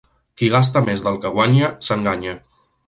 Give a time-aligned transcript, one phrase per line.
[0.41, 2.37] Qui gasta més del que guanya, s'enganya.